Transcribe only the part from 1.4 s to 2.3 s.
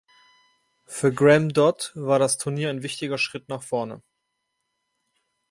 Dott war